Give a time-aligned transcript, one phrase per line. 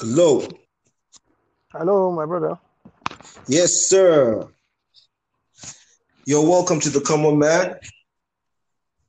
[0.00, 0.46] Hello.
[1.72, 2.56] Hello, my brother.
[3.48, 4.46] Yes, sir.
[6.24, 7.74] You're welcome to the Common Man.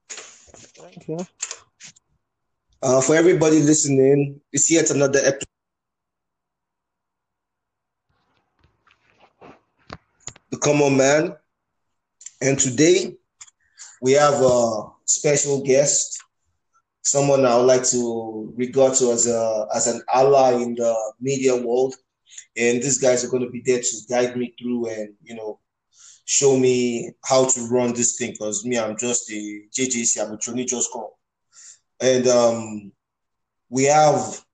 [0.09, 1.17] Thank you.
[2.81, 5.45] Uh, for everybody listening, it's yet another episode.
[10.49, 11.35] The Common Man.
[12.41, 13.15] And today
[14.01, 16.23] we have a special guest,
[17.09, 21.55] someone I would like to regard to as a as an ally in the media
[21.55, 21.95] world.
[22.55, 25.59] And these guys are going to be there to guide me through and you know
[26.25, 30.37] show me how to run this thing because me, I'm just a JJC, I'm a
[30.37, 31.17] Tony just call.
[31.99, 32.91] And um,
[33.69, 34.45] we have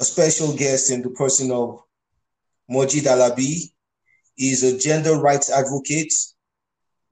[0.00, 1.80] a special guest in the person of
[2.68, 3.70] Mojeed Alabi.
[4.34, 6.12] He's a gender rights advocate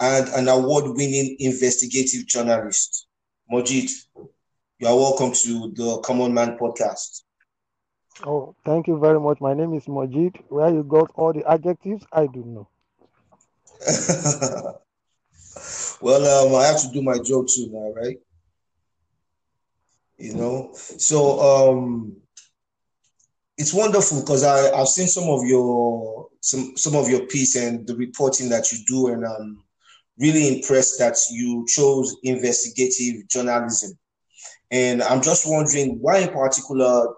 [0.01, 3.06] and an award-winning investigative journalist.
[3.52, 3.88] Mojid,
[4.80, 7.24] you are welcome to the Common Man podcast.
[8.24, 9.38] Oh, thank you very much.
[9.38, 10.40] My name is Mojeed.
[10.48, 12.68] Where you got all the adjectives, I do know.
[16.00, 18.16] well, um, I have to do my job too now, right?
[20.16, 22.16] You know, so um,
[23.59, 27.87] it's wonderful because I I've seen some of your some some of your piece and
[27.87, 29.62] the reporting that you do, and I'm
[30.18, 33.98] really impressed that you chose investigative journalism.
[34.71, 37.09] And I'm just wondering why, in particular,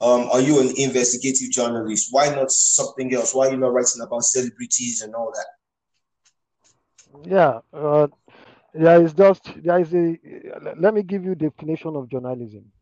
[0.00, 2.08] um, are you an investigative journalist?
[2.10, 3.34] Why not something else?
[3.34, 5.46] Why are you not writing about celebrities and all that?
[7.28, 8.08] Yeah, uh,
[8.74, 10.18] is just there is a.
[10.78, 12.72] Let me give you definition of journalism.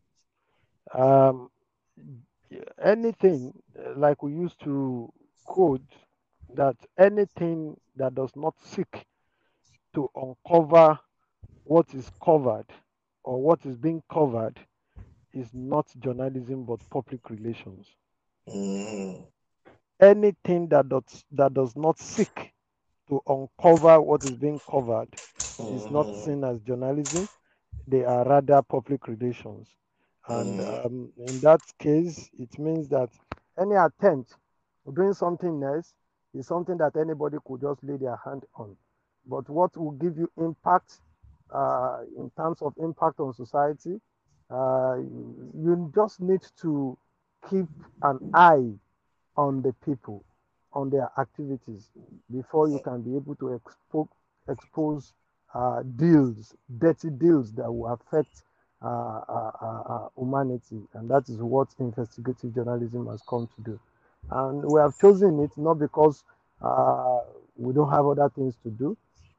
[0.93, 1.49] Um,
[2.81, 3.53] anything
[3.95, 5.11] like we used to
[5.45, 5.81] quote
[6.55, 9.05] that anything that does not seek
[9.93, 10.97] to uncover
[11.63, 12.65] what is covered
[13.29, 14.59] or what is being covered
[15.33, 17.95] is not journalism but public relations.
[18.47, 19.27] Mm.
[20.01, 22.53] Anything that does that does not seek
[23.09, 25.17] to uncover what is being covered
[25.69, 26.13] is not Mhm.
[26.13, 27.29] seen as journalism.
[27.87, 29.75] They are rather public relations.
[30.27, 30.85] And Mhm.
[30.85, 33.09] um, in that case, it means that
[33.59, 34.37] any attempt
[34.85, 35.93] of doing something else
[36.33, 38.77] is something that anybody could just lay their hand on.
[39.25, 41.01] But what will give you impact
[41.53, 43.99] uh, in terms of impact on society,
[44.49, 46.97] uh, you just need to
[47.49, 47.67] keep
[48.03, 48.71] an eye
[49.37, 50.23] on the people,
[50.73, 51.89] on their activities,
[52.31, 54.09] before you can be able to expo-
[54.49, 55.13] expose
[55.53, 58.43] uh, deals, dirty deals that will affect
[58.81, 60.81] uh, uh, uh, humanity.
[60.93, 63.79] And that is what investigative journalism has come to do.
[64.31, 66.23] And we have chosen it not because
[67.55, 68.95] we don't have other things to do,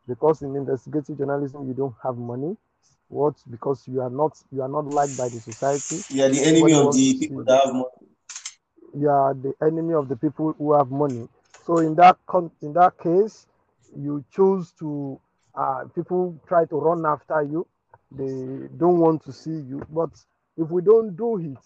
[0.08, 2.56] because in investigative journalism you don't have money.
[3.08, 3.34] What?
[3.50, 6.04] Because you are not you are not liked by the society.
[6.10, 8.08] You are the enemy of the people that have money.
[8.94, 11.28] You are the enemy of the people who have money.
[11.64, 13.46] So in that con- in that case,
[13.96, 15.20] you choose to
[15.54, 17.66] uh, people try to run after you.
[18.12, 19.82] They don't want to see you.
[19.90, 20.10] But
[20.56, 21.58] if we don't do it,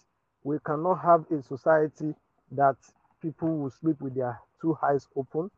[0.42, 2.14] we cannot have a society
[2.52, 2.76] that
[3.22, 5.50] people will sleep with their two eyes open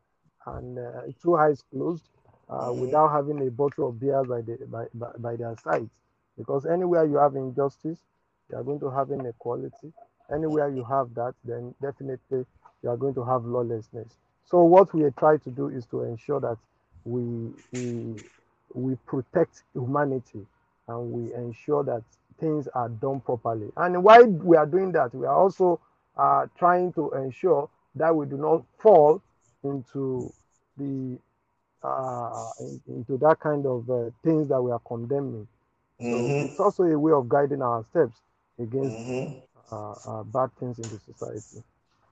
[0.45, 2.09] and uh, two eyes closed
[2.49, 2.79] uh, Mhm.
[2.79, 5.89] without having a bottle of beer by, the, by, by, by their side.
[6.37, 7.99] Because anywhere you have injustice,
[8.49, 9.91] you are going to have inequality.
[10.31, 12.45] Anywhere you have that, then definitely
[12.83, 14.07] you are going to have lawlessness.
[14.45, 16.57] So what we try to do is to ensure that
[17.05, 18.15] we we
[18.73, 20.45] we protect humanity
[20.87, 22.03] and we ensure that
[22.39, 23.71] things are done properly.
[23.77, 25.79] And while we are doing that, we are also
[26.17, 29.21] uh, trying to ensure that we do not fall
[29.63, 30.31] into
[30.77, 31.17] the
[31.87, 35.47] uh, in- into that kind of uh, things that we are condemning.
[36.11, 36.45] So Mhm.
[36.45, 38.21] it's also a way of guiding our steps
[38.59, 39.41] against Mhm.
[39.71, 41.63] uh, uh, bad things in the society.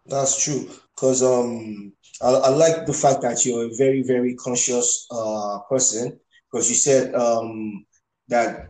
[0.08, 0.70] That's true.
[0.96, 6.20] Because um, I, I like the fact that you're a very, very conscious uh, person.
[6.52, 7.86] Because you said um,
[8.30, 8.70] that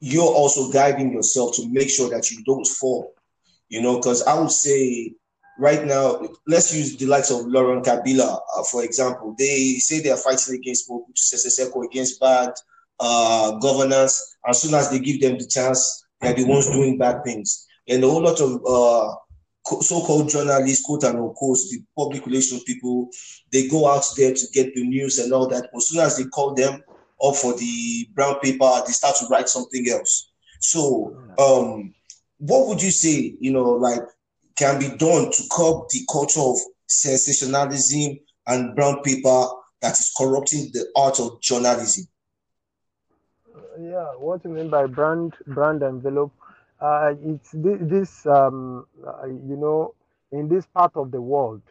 [0.00, 3.14] you're also guiding yourself to make sure that you don't fall.
[3.68, 5.14] You know, because I would say
[5.62, 9.36] right now, let's use the likes of Laurent Kabila, uh, for example.
[9.38, 12.50] They say they are fighting against Mobutu against bad
[12.98, 14.36] uh, governance.
[14.44, 17.64] As soon as they give them the chance, they're the ones doing bad things.
[17.88, 19.14] And a whole lot of uh,
[19.80, 23.08] so-called journalists, quote and unquote, the public relations people,
[23.52, 25.70] they go out there to get the news and all that.
[25.76, 26.82] As soon as they call them
[27.24, 30.28] up for the brown paper, they start to write something else.
[30.58, 31.94] So, um,
[32.38, 34.02] what would you say, you know, like
[34.56, 36.56] can be done to curb the culture of
[36.86, 39.46] sensationalism and brown paper
[39.80, 42.06] that is corrupting the art of journalism?
[43.80, 46.32] Yeah, what you mean by brand brand envelope?
[46.82, 49.94] uh, it's this, um, uh, you know,
[50.32, 51.62] in this part of the world,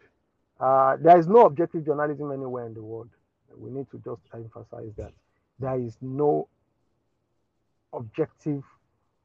[0.58, 3.10] uh, there is no objective journalism anywhere in the world.
[3.54, 5.12] We need to just emphasize that
[5.58, 6.48] there is no
[7.92, 8.64] objective,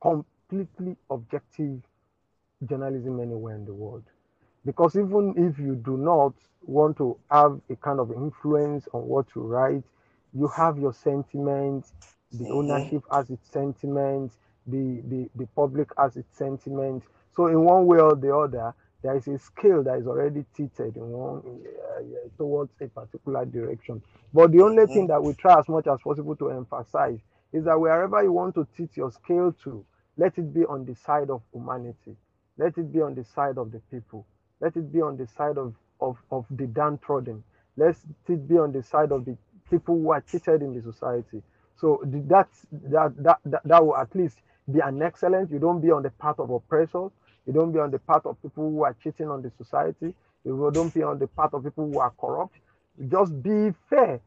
[0.01, 1.81] completely objective
[2.65, 4.04] journalism anywhere in the world.
[4.65, 6.33] Because even if you do not
[6.63, 9.83] want to have a kind of influence on what you write,
[10.33, 11.94] you have your sentiments,
[12.31, 12.54] the mm-hmm.
[12.54, 17.07] ownership has its sentiments, the, the, the public has its sentiments.
[17.36, 18.74] So in one way or the other,
[19.04, 21.42] there is a scale that is already tilted in one
[21.95, 22.01] uh,
[22.38, 24.01] towards a particular direction.
[24.33, 24.94] But the only mm-hmm.
[24.94, 27.19] thing that we try as much as possible to emphasize
[27.54, 29.86] is that wherever you want to tilt your scale to,
[30.18, 32.18] let it be on the side of humanity.
[32.57, 34.25] Let it be on the side of the people.
[34.59, 37.44] Let it be on the side of, of, of the downtrodden.
[37.75, 37.95] Let
[38.27, 39.38] it be on the side of the
[39.69, 41.44] people who are cheated in the society.
[41.80, 44.38] So that, that, that, that, that will at least
[44.71, 45.51] be an excellent.
[45.51, 47.12] You don't be on the path of oppressors.
[47.45, 50.13] You don't be on the path of people who are cheating on the society.
[50.44, 52.56] You don't be on the path of people who are corrupt.
[53.09, 54.19] just be fair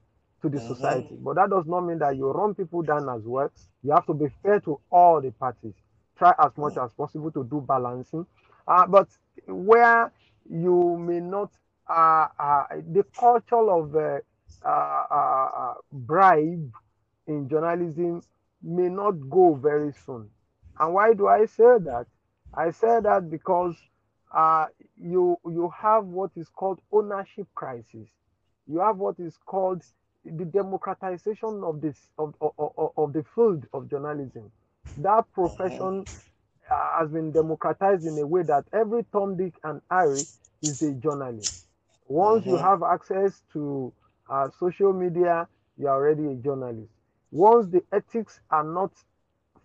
[0.42, 0.68] to the mm-hmm.
[0.68, 1.16] society.
[1.18, 3.50] But that does not mean that you run people down as well.
[3.82, 5.74] You have to be fair to all the parties.
[6.20, 6.84] Try as much mm.
[6.84, 8.26] as possible to do balancing.
[8.69, 9.08] Uh, but
[9.46, 10.12] where
[10.50, 11.50] you may not,
[11.88, 14.19] uh, uh, the culture of uh,
[14.62, 16.70] uh, uh, bribe
[17.26, 18.20] in journalism
[18.62, 20.28] may not go very soon.
[20.78, 22.06] And why do I say that?
[22.52, 23.76] I say that because
[24.34, 24.66] uh,
[24.96, 28.08] you you have what is called ownership crisis.
[28.66, 29.82] You have what is called
[30.25, 34.52] the democratization of this of, of, of, of the field of journalism.
[34.98, 36.04] That profession
[36.70, 40.22] uh, has been democratized in a way that every Tom, Dick, and Harry
[40.62, 41.66] is a journalist.
[42.06, 42.50] Once mm-hmm.
[42.50, 43.92] you have access to
[44.28, 45.48] uh, social media,
[45.78, 46.90] you are already a journalist.
[47.30, 48.92] Once the ethics are not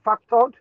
[0.05, 0.53] factored,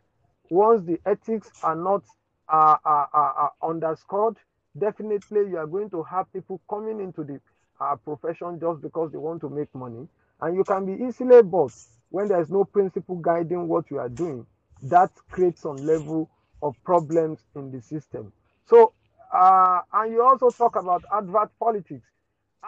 [0.50, 2.02] once the ethics are not
[2.48, 4.36] uh, uh, uh, uh underscored,
[4.78, 7.40] definitely you are going to have people coming into the
[7.80, 10.06] uh, profession just because they want to make money.
[10.40, 11.72] And you can be easily bought
[12.14, 14.46] when there's no principle guiding what you are doing.
[14.82, 16.30] That creates some level
[16.62, 18.32] of problems in the system.
[18.66, 18.92] So,
[19.32, 22.06] uh, and you also talk about advert politics.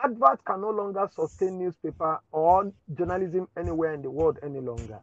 [0.03, 4.99] Advert can no longer sustain newspaper or journalism anywhere in the world any longer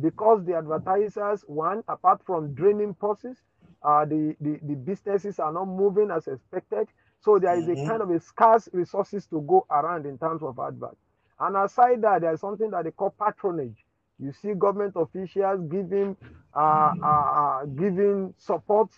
[0.00, 3.36] because the advertisers, one, apart from draining process,
[3.84, 6.88] uh, the, the, the businesses are not moving as expected.
[7.20, 7.84] So there is mm-hmm.
[7.84, 10.96] a kind of a scarce resources to go around in terms of advert.
[11.38, 13.83] And aside that, there is something that they call patronage.
[14.18, 16.16] You see government officials giving
[16.54, 18.90] uh, uh, uh, giving support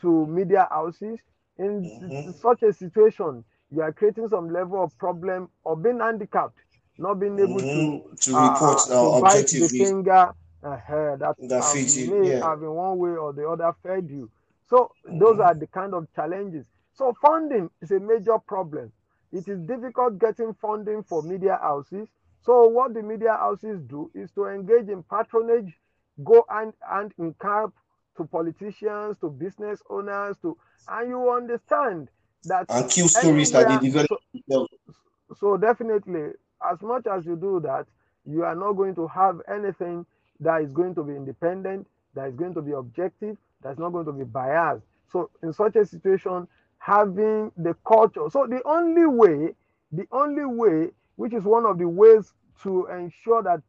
[0.00, 1.18] to media houses.
[1.58, 2.30] In mm-hmm.
[2.40, 6.56] such a situation, you are creating some level of problem or being handicapped,
[6.96, 8.14] not being able mm-hmm.
[8.14, 10.32] to, to report uh, bite the finger
[10.62, 10.76] uh,
[11.16, 12.48] that, that may yeah.
[12.48, 14.30] have in one way or the other fed you.
[14.68, 15.18] So mm-hmm.
[15.18, 16.64] those are the kind of challenges.
[16.94, 18.92] So funding is a major problem.
[19.32, 22.08] It is difficult getting funding for media houses
[22.42, 25.78] so what the media houses do is to engage in patronage,
[26.24, 27.74] go and, and in camp
[28.16, 30.56] to politicians, to business owners, to
[30.88, 32.08] and you understand
[32.44, 34.08] that and kill stories that they develop.
[34.50, 34.66] So,
[35.38, 36.30] so definitely,
[36.70, 37.86] as much as you do that,
[38.24, 40.06] you are not going to have anything
[40.40, 44.06] that is going to be independent, that is going to be objective, that's not going
[44.06, 44.84] to be biased.
[45.12, 48.28] So in such a situation, having the culture.
[48.30, 49.54] So the only way,
[49.92, 50.90] the only way
[51.20, 53.60] which is one of the ways to ensure that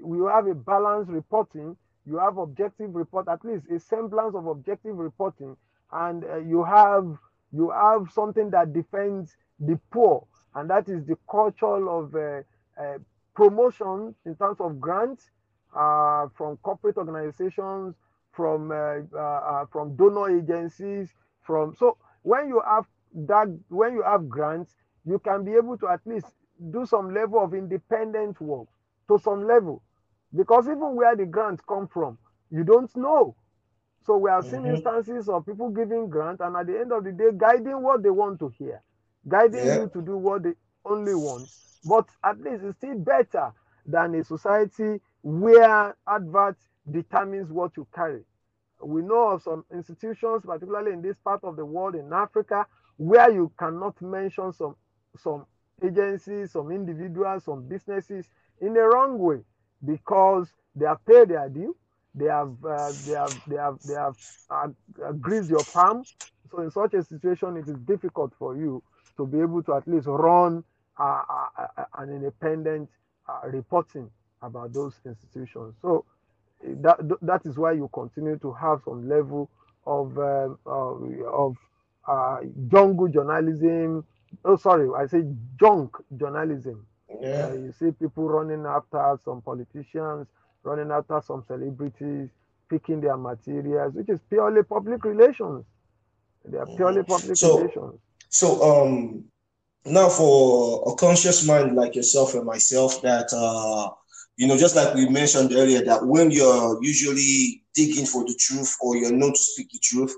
[0.00, 1.76] we have a balanced reporting,
[2.06, 5.56] you have objective report, at least a semblance of objective reporting,
[5.90, 7.18] and uh, you have
[7.52, 10.24] you have something that defends the poor,
[10.54, 12.42] and that is the culture of uh,
[12.80, 12.98] uh,
[13.34, 15.30] promotion in terms of grants
[15.74, 17.96] uh, from corporate organizations,
[18.30, 21.08] from uh, uh, from donor agencies,
[21.42, 25.88] from so when you have that when you have grants, you can be able to
[25.88, 26.26] at least
[26.70, 28.68] do some level of independent work
[29.08, 29.82] to some level
[30.36, 32.18] because even where the grants come from
[32.50, 33.34] you don't know
[34.06, 34.74] so we have seen mm-hmm.
[34.74, 38.10] instances of people giving grant and at the end of the day guiding what they
[38.10, 38.82] want to hear
[39.28, 39.80] guiding yeah.
[39.80, 40.52] you to do what they
[40.84, 41.48] only want
[41.84, 43.52] but at least it's still better
[43.86, 46.56] than a society where advert
[46.90, 48.22] determines what you carry
[48.82, 53.30] we know of some institutions particularly in this part of the world in africa where
[53.30, 54.74] you cannot mention some
[55.16, 55.44] some
[55.82, 58.26] agencies, some individuals, some businesses
[58.60, 59.40] in the wrong way
[59.84, 61.76] because they have paid their due,
[62.14, 64.14] they have uh, they have they have they have
[64.50, 64.68] uh,
[65.20, 66.06] greased your palm.
[66.50, 68.82] So in such a situation, it is difficult for you
[69.16, 70.64] to be able to at least run
[70.98, 72.88] uh, uh, uh an independent
[73.28, 74.10] uh, reporting
[74.42, 75.74] about those institutions.
[75.80, 76.04] So
[76.62, 79.50] that that is why you continue to have some level
[79.86, 81.56] of uh, of
[82.06, 84.04] uh, jungle journalism.
[84.44, 85.24] Oh, sorry, I say
[85.58, 86.86] junk journalism.
[87.20, 87.48] Yeah.
[87.50, 90.26] Uh, you see people running after some politicians,
[90.62, 92.30] running after some celebrities,
[92.68, 95.64] picking their materials, which is purely public relations.
[96.44, 97.12] They are purely mm-hmm.
[97.12, 98.00] public so, relations.
[98.28, 99.24] So, um,
[99.84, 103.90] now for a conscious mind like yourself and myself, that uh,
[104.36, 108.76] you know, just like we mentioned earlier, that when you're usually digging for the truth
[108.80, 110.14] or you're known to speak the truth,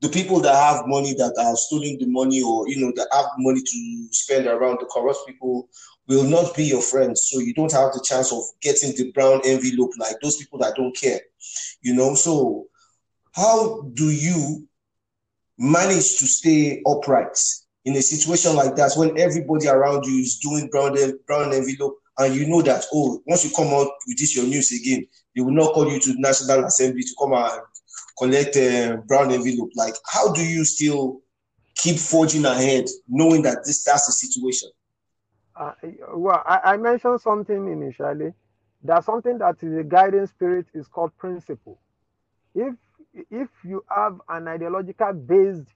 [0.00, 3.26] the people that have money that are stealing the money or you know that have
[3.38, 5.68] money to spend around the corrupt people
[6.06, 7.28] will not be your friends.
[7.30, 10.74] So you don't have the chance of getting the brown envelope like those people that
[10.76, 11.20] don't care.
[11.82, 12.66] You know, so
[13.32, 14.68] how do you
[15.58, 17.38] manage to stay upright
[17.84, 20.96] in a situation like that when everybody around you is doing brown
[21.26, 24.72] brown envelope and you know that oh once you come out with this your news
[24.72, 27.60] again they will not call you to the national assembly to come and
[28.18, 29.94] collect a brown envelope like?
[30.06, 31.20] How do you still
[31.76, 34.70] keep forging ahead knowing that this that's the situation?
[35.56, 35.72] Uh,
[36.14, 38.32] well I, I, mentioned something initially.
[38.82, 41.78] That something that is a guiding spirit is called principle.
[42.54, 42.74] If
[43.30, 45.68] if you have an ideological based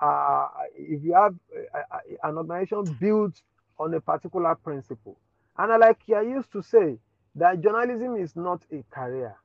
[0.00, 1.34] uh, if you have
[1.74, 3.40] uh, an organization built
[3.78, 5.18] on a particular principle.
[5.58, 6.98] And like I used to say,
[7.34, 9.36] that journalism is not a career.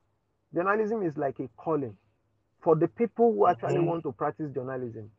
[0.53, 1.95] Journalism is like a calling
[2.62, 3.86] for the people who actually mm-hmm.
[3.86, 5.10] want to practice journalism.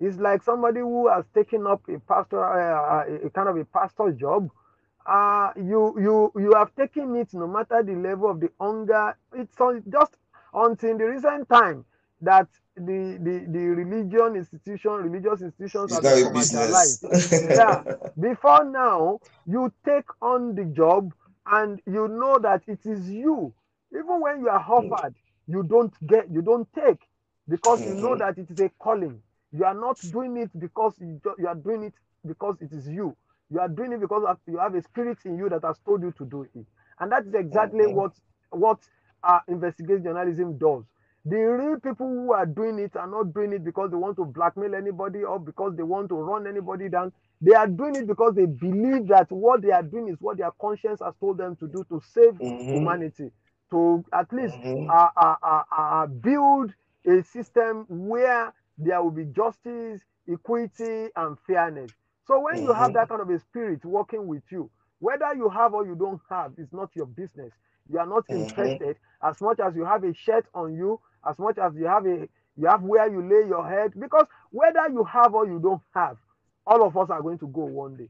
[0.00, 3.64] It's like somebody who has taken up a pastor, uh, uh a kind of a
[3.64, 4.48] pastor job.
[5.06, 9.16] Uh, you you you have taken it no matter the level of the hunger.
[9.34, 9.56] It's
[9.90, 10.12] just
[10.54, 11.84] until the recent time
[12.20, 17.04] that the the the religion institution religious institutions are commercialized
[17.48, 17.82] yeah
[18.20, 21.12] before now you take on the job
[21.46, 23.52] and you know that it is you
[23.92, 25.14] even when you are offered
[25.48, 27.00] you don't get you don't take
[27.48, 28.18] because you know mm-hmm.
[28.18, 29.20] that it is a calling
[29.52, 31.94] you are not doing it because you, you are doing it
[32.26, 33.16] because it is you
[33.50, 36.12] you are doing it because you have a spirit in you that has told you
[36.12, 36.66] to do it
[37.00, 37.96] and that is exactly mm-hmm.
[37.96, 38.12] what
[38.50, 38.78] what
[39.24, 40.84] uh, investigative journalism does
[41.24, 44.24] the real people who are doing it are not doing it because they want to
[44.24, 47.12] blackmail anybody or because they want to run anybody down.
[47.42, 50.50] They are doing it because they believe that what they are doing is what their
[50.60, 52.72] conscience has told them to do to save mm-hmm.
[52.72, 53.30] humanity,
[53.70, 54.90] to at least mm-hmm.
[54.90, 56.72] uh, uh, uh, uh build
[57.06, 61.90] a system where there will be justice, equity, and fairness.
[62.26, 62.64] So when mm-hmm.
[62.64, 62.94] you have mm-hmm.
[62.94, 66.52] that kind of a spirit working with you, whether you have or you don't have,
[66.58, 67.52] is not your business.
[67.90, 68.42] You are not mm-hmm.
[68.42, 72.06] interested as much as you have a shirt on you as much as you have
[72.06, 75.82] a you have where you lay your head because whether you have or you don't
[75.94, 76.16] have
[76.66, 78.08] all of us are going to go one day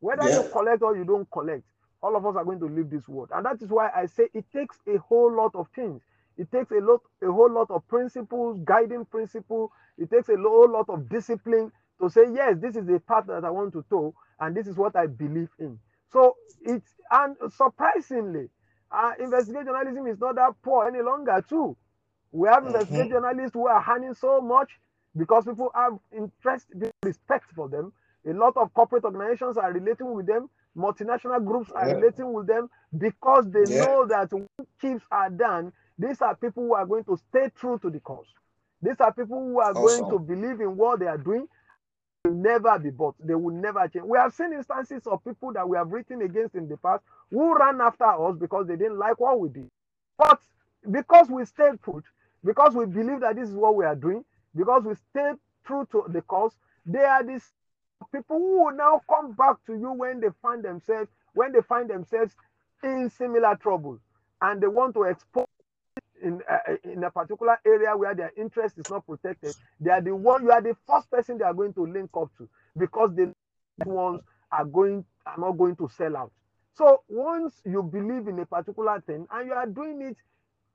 [0.00, 0.42] whether yeah.
[0.42, 1.62] you collect or you don't collect
[2.04, 4.24] all of us are going to leave this world and that is why i say
[4.34, 6.02] it takes a whole lot of things
[6.36, 10.70] it takes a lot a whole lot of principles guiding principle it takes a whole
[10.70, 11.70] lot of discipline
[12.00, 14.76] to say yes this is the path that i want to tow and this is
[14.76, 15.78] what i believe in
[16.12, 18.48] so it's and surprisingly
[18.92, 21.76] uh, investigative journalism is not that poor any longer too
[22.32, 23.24] we have investigative mm-hmm.
[23.24, 24.70] journalists who are earning so much
[25.16, 26.66] because people have interest,
[27.04, 27.92] respect for them.
[28.28, 30.50] A lot of corporate organizations are relating with them.
[30.76, 31.94] Multinational groups are yeah.
[31.94, 33.84] relating with them because they yeah.
[33.84, 34.48] know that when
[34.80, 38.26] chips are done, these are people who are going to stay true to the cause.
[38.82, 40.00] These are people who are awesome.
[40.00, 41.46] going to believe in what they are doing.
[42.24, 43.14] Will never be bought.
[43.20, 44.06] They will never change.
[44.06, 47.56] We have seen instances of people that we have written against in the past who
[47.56, 49.70] ran after us because they didn't like what we did.
[50.16, 50.40] But
[50.90, 52.04] because we stayed put,
[52.44, 54.24] because we believe that this is what we are doing,
[54.56, 56.52] because we stayed true to the cause,
[56.86, 57.52] they are these
[58.12, 61.90] people who will now come back to you when they find themselves when they find
[61.90, 62.34] themselves
[62.82, 63.98] in similar trouble
[64.42, 65.46] and they want to expose
[66.22, 70.14] in uh, in a particular area where their interest is not protected they are the
[70.14, 73.32] one you are the first person they are going to link up to because the
[73.84, 74.20] ones
[74.52, 76.32] are going are not going to sell out.
[76.76, 80.16] So once you believe in a particular thing and you are doing it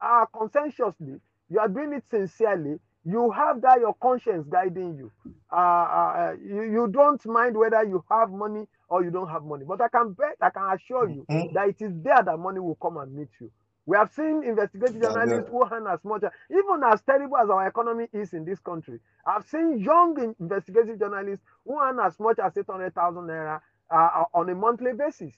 [0.02, 1.20] uh, conscientiously
[1.50, 2.80] you are doing it sincerely,
[3.10, 5.12] you have that your conscience guiding you.
[5.52, 6.64] Uh, uh, you.
[6.64, 9.66] You don't mind whether you have money or you don't have money.
[9.68, 11.54] But I can bet, I can assure you mm-hmm.
[11.54, 13.52] that it is there that money will come and meet you.
[13.86, 18.08] We have seen investigative journalists who earn as much, even as terrible as our economy
[18.14, 19.00] is in this country.
[19.26, 24.54] I've seen young investigative journalists who earn as much as 800,000 naira uh, on a
[24.54, 25.34] monthly basis.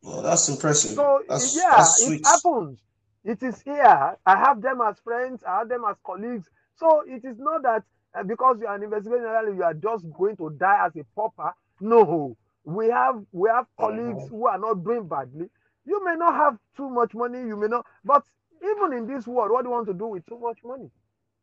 [0.00, 0.92] Well, that's impressive.
[0.92, 2.78] So, that's, yeah, that's it happens.
[3.24, 4.16] It is here.
[4.24, 5.42] I have them as friends.
[5.46, 6.48] I have them as colleagues.
[6.76, 7.82] So it is not that
[8.14, 11.52] uh, because you are an investigator, you are just going to die as a pauper.
[11.80, 15.48] No, we have we have colleagues who are not doing badly.
[15.84, 18.24] You may not have too much money, you may not, but
[18.62, 20.90] even in this world, what do you want to do with too much money?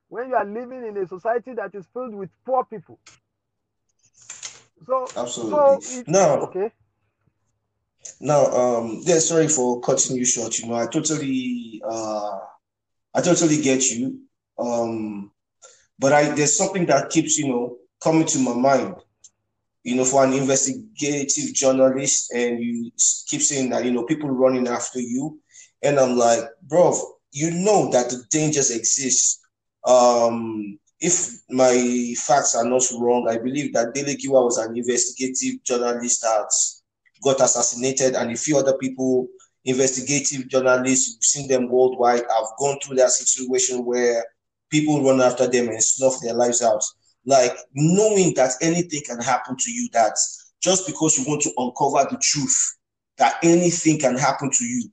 [0.10, 3.00] When you are living in a society that is filled with poor people.
[4.86, 5.56] So absolutely.
[5.56, 6.72] So it, now, okay.
[8.20, 10.58] Now, um, yeah, sorry for cutting you short.
[10.60, 12.40] You know, I totally, uh,
[13.14, 14.22] I totally get you.
[14.58, 15.32] Um,
[16.00, 18.96] but I there's something that keeps you know coming to my mind.
[19.84, 22.92] You know, for an investigative journalist, and you
[23.28, 25.40] keep saying that you know people running after you,
[25.84, 26.98] and I'm like, bro,
[27.32, 29.42] you know that the dangers exist.
[29.86, 35.64] Um, if my facts are not wrong, I believe that Dele Giwa was an investigative
[35.64, 36.50] journalist that
[37.26, 39.28] got assassinated, and a few other people,
[39.66, 44.24] investigative journalists, you've seen them worldwide, have gone through that situation where
[44.70, 46.84] people run after them and snuff their lives out.
[47.26, 50.16] Like knowing that anything can happen to you, that
[50.62, 52.78] just because you want to uncover the truth,
[53.18, 54.90] that anything can happen to you.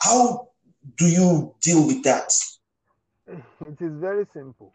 [0.00, 0.48] How
[0.96, 2.32] do you deal with that?
[3.26, 4.72] It is very simple.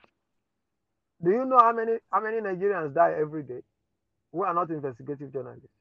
[1.24, 3.62] Do you know how many how many Nigerians die every day
[4.32, 5.75] who are not investigative journalists?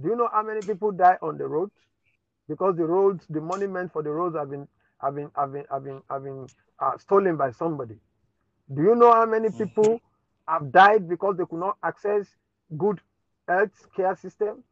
[0.00, 1.72] Do you know how many people die on the roads?
[2.48, 4.68] Because the roads, the monument for the roads have been
[5.00, 6.46] have been have been have been, have been
[6.80, 7.96] uh, stolen by somebody.
[8.74, 10.00] Do you know how many people
[10.48, 12.26] have died because they could not access
[12.76, 13.00] good
[13.48, 14.64] health care system?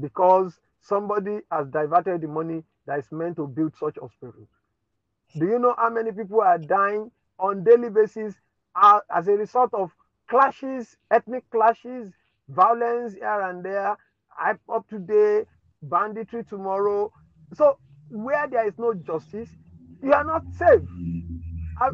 [0.00, 4.48] Because somebody has diverted the money that is meant to build such hospitals.
[5.38, 8.34] Do you know how many people are dying on daily basis
[8.74, 9.90] uh, as a result of
[10.28, 12.12] clashes, ethnic clashes,
[12.48, 13.96] violence here and there,
[14.72, 15.44] up today,
[15.82, 17.12] banditry tomorrow.
[17.54, 17.78] So
[18.10, 19.50] where there is no justice,
[20.02, 20.82] you are not safe.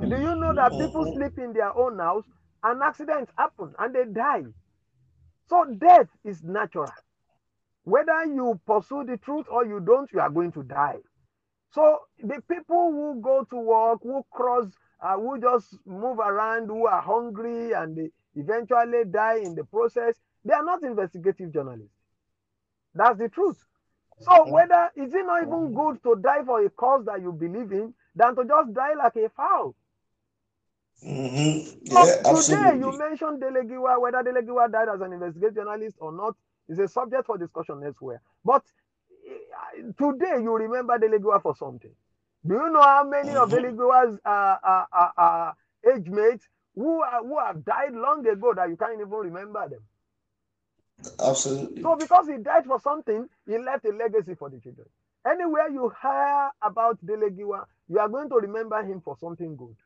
[0.08, 2.24] Do you know that people sleep in their own house
[2.62, 4.44] and accidents happen and they die?
[5.48, 6.90] So death is natural.
[7.84, 10.98] Whether you pursue the truth or you don't, you are going to die.
[11.72, 14.66] So the people who go to work, who cross,
[15.02, 20.14] uh, who just move around, who are hungry and they eventually die in the process,
[20.44, 21.93] they are not investigative journalists.
[22.94, 23.58] That's the truth.
[24.20, 27.72] So whether is it not even good to die for a cause that you believe
[27.72, 29.74] in than to just die like a foul?
[31.04, 31.78] Mm-hmm.
[31.82, 35.96] Yeah, so today you mentioned Dele Giwa, whether Dele Giwa died as an investigative journalist
[35.98, 36.36] or not
[36.68, 38.22] is a subject for discussion elsewhere.
[38.44, 38.62] But
[39.28, 41.90] eh, today you remember Dele Giwa for something.
[42.46, 43.42] Do you know how many mm-hmm.
[43.42, 45.52] of Dele Giwa's uh, uh, uh, uh,
[45.92, 49.80] age mates who, who have died long ago that you can't even remember them?
[51.20, 51.82] Absolutely.
[51.82, 54.86] So because he died for something, he left a legacy for the children.
[55.26, 59.76] Anywhere you hear about Dele Giwa, you are going to remember him for something good.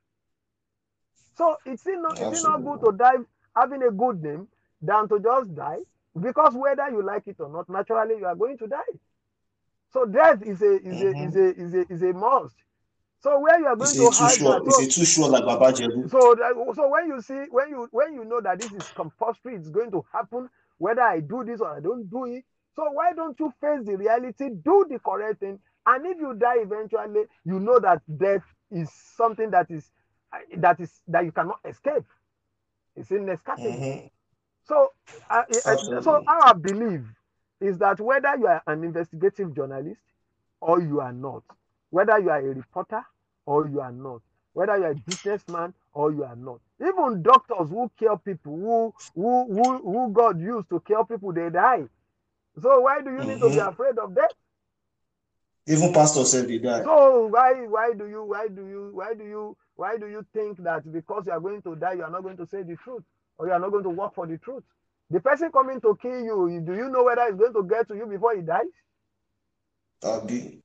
[1.36, 3.22] So it's not, it's not good to die
[3.54, 4.48] having a good name
[4.82, 5.78] than to just die
[6.20, 8.76] because whether you like it or not, naturally you are going to die.
[9.92, 11.18] So death is a is mm-hmm.
[11.18, 12.54] a is a is a is a must.
[13.20, 15.44] So where you are going to hide sure, that, so, it's a too sure like
[15.44, 16.08] Baba Jebu.
[16.10, 19.56] So that, so when you see when you when you know that this is compulsory,
[19.56, 22.44] it's going to happen whether I do this or I don't do it.
[22.74, 26.58] So why don't you face the reality, do the correct thing, and if you die
[26.58, 29.90] eventually, you know that death is something that is
[30.58, 32.04] that is that you cannot escape.
[32.94, 33.72] It's inescapable.
[33.72, 34.06] Mm-hmm.
[34.64, 34.92] So,
[35.30, 35.44] uh,
[36.02, 37.00] so our belief
[37.60, 40.02] is that whether you are an investigative journalist
[40.60, 41.42] or you are not,
[41.90, 43.02] whether you are a reporter
[43.46, 44.20] or you are not,
[44.52, 46.60] whether you are a businessman or you are not.
[46.80, 51.50] Even doctors who kill people, who who who, who God used to kill people, they
[51.50, 51.82] die.
[52.62, 53.28] So why do you mm-hmm.
[53.28, 53.68] need to be mm-hmm.
[53.68, 54.30] afraid of death?
[55.66, 56.84] Even pastors said they die.
[56.84, 60.62] So why why do you why do you why do you why do you think
[60.62, 63.02] that because you are going to die, you are not going to say the truth
[63.36, 64.62] or you are not going to work for the truth?
[65.10, 67.96] The person coming to kill you, do you know whether he's going to get to
[67.96, 68.66] you before he dies?
[70.00, 70.62] That'd be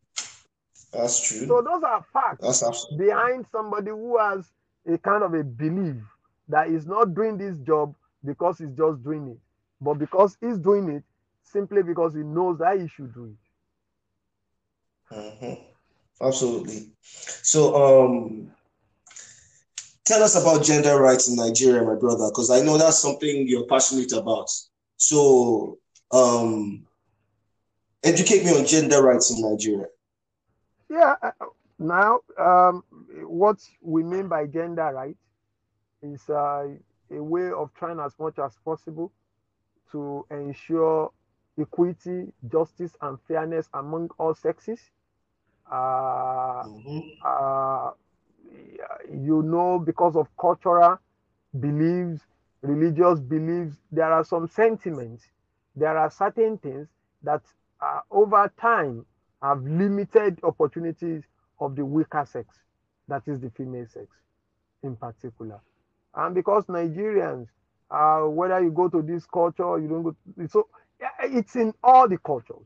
[0.92, 1.48] that's true.
[1.48, 4.46] So those are facts That's behind somebody who has
[4.92, 5.96] a kind of a belief
[6.48, 9.38] that he's not doing this job because he's just doing it,
[9.82, 11.04] but because he's doing it
[11.44, 15.16] simply because he knows that he should do it.
[15.16, 16.26] Mm-hmm.
[16.26, 16.90] Absolutely.
[17.02, 18.52] So, um,
[20.06, 23.68] tell us about gender rights in Nigeria, my brother, because I know that's something you're
[23.68, 24.50] passionate about.
[24.98, 25.78] So,
[26.12, 26.86] um,
[28.04, 29.88] educate me on gender rights in Nigeria.
[30.90, 31.16] Yeah.
[31.80, 32.84] Now, um,
[33.22, 35.18] what we mean by gender right
[36.02, 36.68] is uh,
[37.12, 39.12] a way of trying as much as possible
[39.92, 41.12] to ensure
[41.60, 44.80] equity, justice, and fairness among all sexes.
[45.72, 47.00] Uh, mm-hmm.
[47.24, 47.92] uh,
[49.12, 51.00] you know, because of cultural
[51.60, 52.22] beliefs,
[52.62, 55.24] religious beliefs, there are some sentiments,
[55.76, 56.88] there are certain things
[57.24, 57.42] that
[57.82, 59.06] uh, over time
[59.42, 61.24] have limited opportunities
[61.60, 62.48] of the weaker sex,
[63.08, 64.08] that is the female sex
[64.84, 65.60] in particular.
[66.16, 67.48] And because Nigerians,
[67.90, 70.68] uh, whether you go to this culture you don't go, to, so
[71.24, 72.66] it's in all the cultures.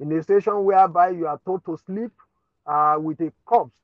[0.00, 2.10] In a situation whereby you are told to sleep
[2.66, 3.76] uh, with a corpse,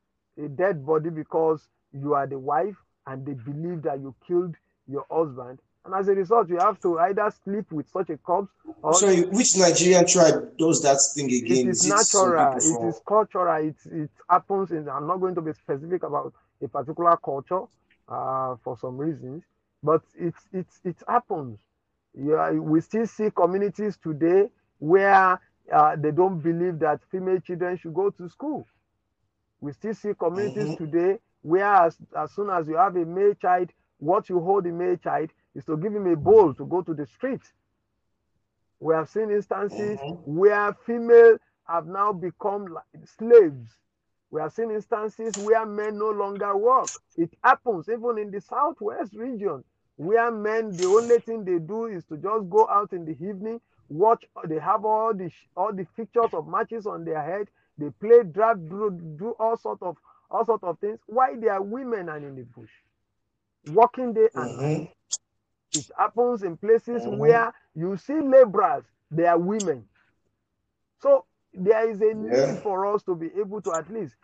[0.42, 4.54] a dead body, because you are the wife and they believe that you killed
[4.88, 5.58] your husband.
[5.84, 8.94] And as a result, you have to either sleep with such a corpse or.
[8.94, 11.68] Sorry, which Nigerian tribe does that thing again?
[11.68, 15.40] It is, is natural, it is cultural, it, it happens in, I'm not going to
[15.40, 17.62] be specific about a particular culture
[18.08, 19.42] uh, for some reasons,
[19.82, 21.58] but it, it, it happens.
[22.14, 25.40] Yeah, we still see communities today where
[25.72, 28.66] uh, they don't believe that female children should go to school.
[29.60, 30.84] We still see communities mm-hmm.
[30.84, 34.72] today where as, as soon as you have a male child, what you hold a
[34.72, 37.42] male child is to give him a bowl to go to the street.
[38.80, 40.36] We have seen instances mm-hmm.
[40.36, 41.36] where female
[41.68, 43.76] have now become like slaves.
[44.30, 46.88] We have seen instances where men no longer work.
[47.16, 49.64] It happens even in the southwest region,
[49.96, 53.60] where men the only thing they do is to just go out in the evening,
[53.88, 54.24] watch.
[54.46, 57.48] They have all the all the pictures of matches on their head.
[57.76, 59.96] They play draft, do, do all sort of
[60.30, 61.00] all sort of things.
[61.06, 62.70] Why they are women and in the bush,
[63.66, 64.62] working day and mm-hmm.
[64.62, 64.94] night.
[65.72, 67.18] It happens in places mm-hmm.
[67.18, 69.84] where you see laborers, they are women.
[71.00, 74.14] So there is a need for us to be able to at least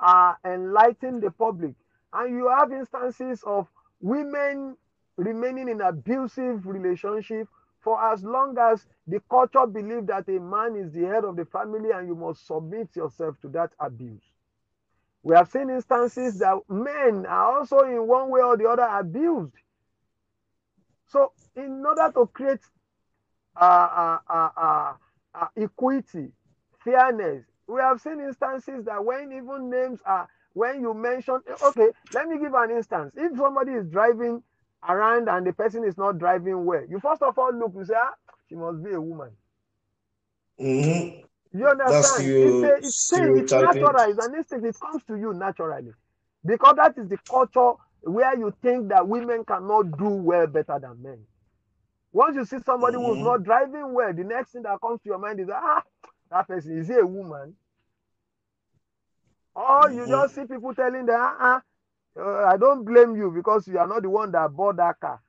[0.00, 1.74] uh, enlighten the public.
[2.12, 3.68] And you have instances of
[4.00, 4.76] women
[5.16, 7.48] remaining in abusive relationship
[7.80, 11.44] for as long as the culture believes that a man is the head of the
[11.44, 14.22] family and you must submit yourself to that abuse.
[15.22, 19.54] We have seen instances that men are also in one way or the other abused.
[21.06, 22.60] So, in order to create
[23.56, 26.28] uh, uh, uh, equity,
[26.84, 32.28] fairness, we have seen instances that when even names are, when you mention, okay, let
[32.28, 33.12] me give an instance.
[33.16, 34.42] If somebody is driving
[34.88, 37.94] around and the person is not driving well, you first of all look, you say,
[37.96, 38.14] ah,
[38.48, 39.30] she must be a woman.
[40.60, 41.58] Mm-hmm.
[41.58, 42.26] You understand?
[42.26, 45.92] it's, a, it's, it's natural, it's an instinct, it comes to you naturally.
[46.44, 47.72] Because that is the culture
[48.04, 51.18] where you think that women cannot do well better than men.
[52.12, 53.06] Once you see somebody mm-hmm.
[53.06, 55.82] who's not driving well, the next thing that comes to your mind is, ah,
[56.30, 57.54] that person is he a woman?
[59.54, 60.10] Or you mm-hmm.
[60.10, 61.62] just see people telling them, ah,
[62.18, 65.20] uh, I don't blame you because you are not the one that bought that car.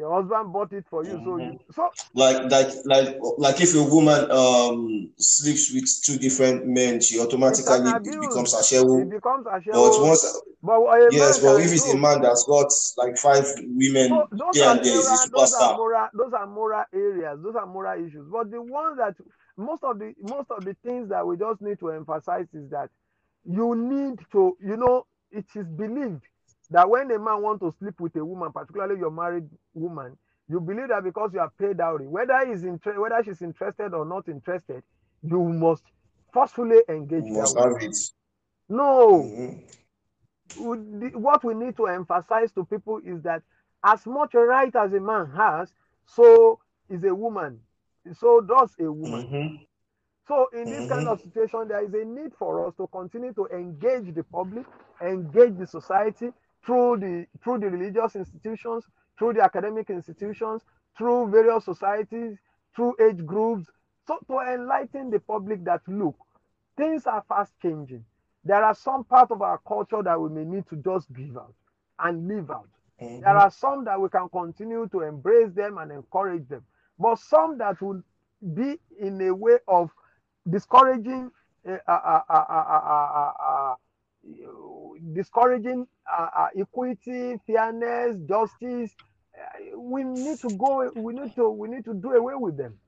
[0.00, 1.24] Your husband bought it for you, mm-hmm.
[1.24, 1.72] so you mm-hmm.
[1.74, 7.20] so like like like like if a woman um sleeps with two different men, she
[7.20, 7.84] automatically
[8.18, 9.02] becomes a shehu.
[9.02, 9.74] It becomes a shehu.
[9.74, 14.26] But once, but yes, but if it's a man that's got like five women so
[14.54, 15.36] there and there, is a superstar.
[15.36, 17.38] Those are, moral, those are moral areas.
[17.42, 18.26] Those are moral issues.
[18.32, 19.16] But the ones that
[19.58, 22.88] most of the most of the things that we just need to emphasize is that
[23.44, 26.22] you need to, you know, it is believed
[26.70, 30.16] that when a man wants to sleep with a woman, particularly your married woman,
[30.48, 34.04] you believe that because you have paid dowry, whether he's inter- whether she's interested or
[34.04, 34.82] not interested,
[35.22, 35.84] you must
[36.32, 37.24] forcefully engage.
[37.24, 37.96] You must have it.
[38.68, 39.22] No.
[39.22, 41.20] Mm-hmm.
[41.20, 43.42] What we need to emphasize to people is that
[43.84, 45.72] as much right as a man has,
[46.06, 47.60] so is a woman.
[48.18, 49.26] So does a woman.
[49.26, 49.56] Mm-hmm.
[50.26, 50.88] So in this mm-hmm.
[50.88, 54.66] kind of situation, there is a need for us to continue to engage the public,
[55.00, 56.30] engage the society,
[56.64, 58.84] through the through the religious institutions,
[59.18, 60.62] through the academic institutions,
[60.96, 62.38] through various societies,
[62.74, 63.70] through age groups,
[64.06, 66.16] so to enlighten the public that look,
[66.76, 68.04] things are fast changing.
[68.44, 71.54] There are some part of our culture that we may need to just give out
[71.98, 72.68] and leave out.
[73.00, 73.20] Mm-hmm.
[73.20, 76.64] There are some that we can continue to embrace them and encourage them,
[76.98, 78.02] but some that will
[78.54, 79.90] be in a way of
[80.48, 81.30] discouraging
[81.68, 83.74] uh, uh, uh,
[85.12, 88.94] discouraging uh, uh, equity, fairness, justice.
[89.34, 90.90] Uh, we need to go.
[90.96, 91.50] We need to.
[91.50, 92.78] We need to do away with them.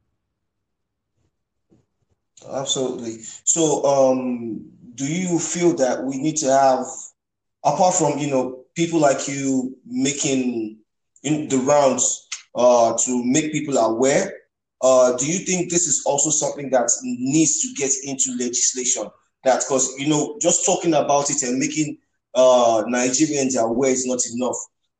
[2.50, 3.18] Absolutely.
[3.44, 6.86] So, um, do you feel that we need to have,
[7.64, 10.78] apart from you know people like you making
[11.22, 14.32] in the rounds uh, to make people aware?
[14.80, 19.04] Uh, do you think this is also something that needs to get into legislation?
[19.44, 21.98] That because you know just talking about it and making
[22.34, 24.56] uh, Nigerians aware is not enough.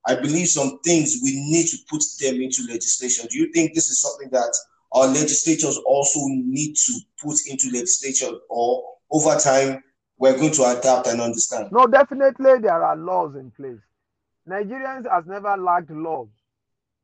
[0.07, 3.27] I believe some things we need to put them into legislation.
[3.31, 4.53] Do you think this is something that
[4.93, 9.83] our legislators also need to put into legislation, or over time
[10.19, 11.71] we're going to adapt and understand?
[11.71, 13.81] No, definitely there are laws in place.
[14.49, 16.29] Nigerians has never lacked laws.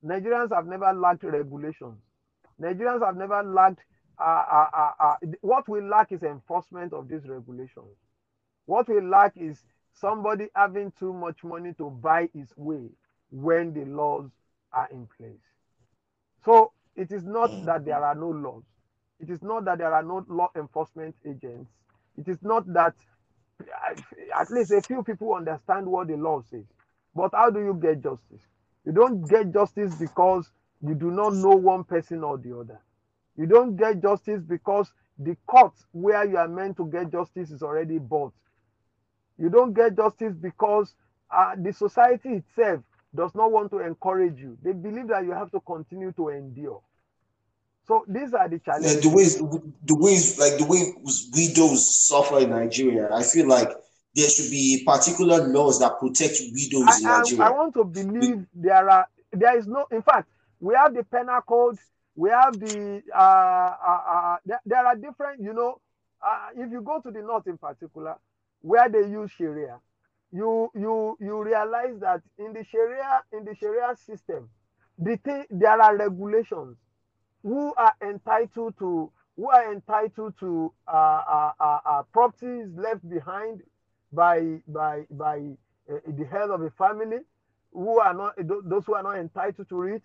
[0.04, 1.98] Nigerians have never lacked regulations.
[2.60, 3.80] Nigerians have never lacked
[4.20, 7.96] uh, uh, uh, what we lack is enforcement of these regulations.
[8.66, 12.88] What we lack is somebody having too much money to buy his way
[13.30, 14.30] when the laws
[14.72, 15.40] are in place.
[16.44, 18.64] So it is not that there are no laws.
[19.20, 21.70] It is not that there are no law enforcement agents.
[22.16, 22.94] It is not that
[24.40, 26.64] at least a few people understand what the law says.
[27.14, 28.46] But how do you get justice?
[28.84, 30.50] You don't get justice because
[30.86, 32.80] you do not know one person or the other.
[33.38, 37.62] You don't get justice because the court where you are meant to get justice is
[37.62, 38.34] already bought.
[39.38, 40.92] You don't get justice because
[41.30, 42.82] uh, the society itself
[43.14, 44.58] does not want to encourage you.
[44.62, 46.82] They believe that you have to continue to endure.
[47.86, 48.96] So these are the challenges.
[48.96, 50.92] Yeah, the ways, the ways, like the way
[51.32, 53.70] widows suffer in Nigeria, I feel like
[54.14, 57.44] there should be particular laws that protect widows I, in Nigeria.
[57.44, 59.06] I, I want to believe there are.
[59.32, 59.86] There is no.
[59.92, 60.28] In fact,
[60.60, 61.78] we have the penal code.
[62.18, 63.00] We have the.
[63.14, 65.40] Uh, uh, uh, there, there, are different.
[65.40, 65.80] You know,
[66.20, 68.16] uh, if you go to the north in particular,
[68.60, 69.78] where they use Sharia,
[70.32, 74.50] you you you realize that in the Sharia in the Sharia system,
[74.98, 76.76] the thing there are regulations
[77.44, 83.62] who are entitled to who are entitled to uh, uh, uh, uh properties left behind
[84.12, 85.38] by by by
[85.88, 87.18] uh, the head of a family,
[87.72, 88.34] who are not
[88.68, 90.02] those who are not entitled to it.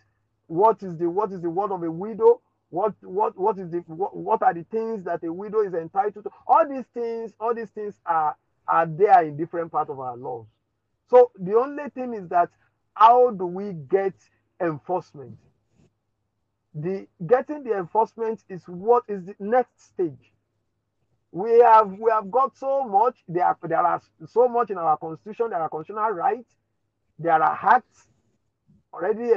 [0.47, 2.41] What is the what is the word of a widow?
[2.69, 6.25] What what what is the what, what are the things that a widow is entitled
[6.25, 6.32] to?
[6.47, 8.36] All these things, all these things are
[8.67, 10.47] are there in different parts of our laws.
[11.10, 12.49] So the only thing is that
[12.93, 14.13] how do we get
[14.62, 15.38] enforcement?
[16.75, 20.34] The getting the enforcement is what is the next stage.
[21.32, 23.17] We have we have got so much.
[23.27, 25.51] There there are so much in our constitution.
[25.51, 26.56] There are constitutional rights.
[27.19, 28.08] There are acts
[28.93, 29.32] already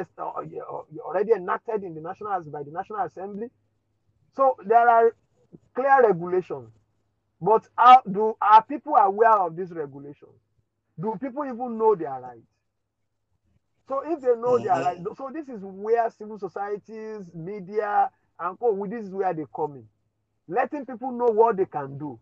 [1.00, 3.48] already enacted in the national by the National Assembly.
[4.34, 5.16] So there are
[5.74, 6.70] clear regulations
[7.40, 10.32] but how do are people aware of these regulations?
[10.98, 12.48] Do people even know their rights?
[13.88, 14.64] So if they know mm-hmm.
[14.64, 19.44] their rights, so this is where civil societies, media, and co, this is where they
[19.54, 19.84] come in.
[20.48, 22.18] Letting people know what they can do.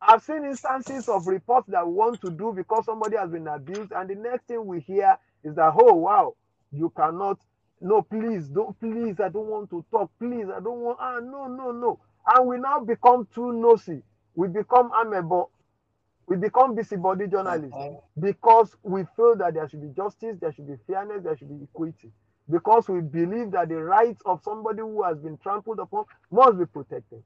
[0.00, 3.92] I've seen instances of reports that we want to do because somebody has been abused,
[3.92, 6.34] and the next thing we hear is that, oh wow,
[6.74, 7.38] you cannot.
[7.80, 10.10] No, please, don't please, I don't want to talk.
[10.18, 12.00] Please, I don't want ah no, no, no.
[12.26, 14.02] And we now become too nosy
[14.34, 15.50] we become amiable,
[16.26, 18.00] we become busybody journalists uh-huh.
[18.20, 21.62] because we feel that there should be justice, there should be fairness, there should be
[21.62, 22.10] equity.
[22.50, 26.66] Because we believe that the rights of somebody who has been trampled upon must be
[26.66, 27.22] protected.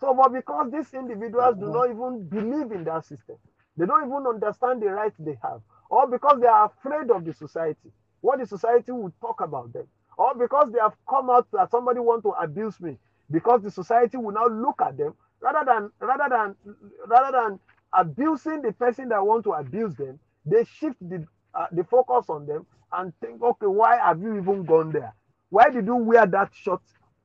[0.00, 3.36] So, but because these individuals do not even believe in that system,
[3.76, 7.34] they don't even understand the rights they have, or because they are afraid of the
[7.34, 11.70] society, what the society will talk about them, or because they have come out that
[11.70, 12.98] somebody want to abuse me,
[13.30, 16.74] because the society will now look at them rather than rather than
[17.06, 17.60] rather than
[17.92, 22.46] abusing the person that want to abuse them, they shift the uh, the focus on
[22.46, 25.14] them and think, okay, why have you even gone there?
[25.48, 26.82] Why did you wear that short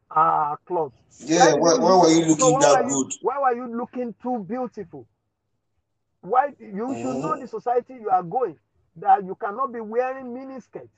[0.10, 0.93] uh, cloth?
[1.19, 3.13] Yeah, why, why, why, were you looking so that you, good?
[3.21, 5.08] Why were you looking too beautiful?
[6.21, 7.01] Why you mm.
[7.01, 7.41] should know mm-hmm.
[7.41, 8.58] the society you are going
[8.97, 10.89] that you cannot be wearing mini skirts.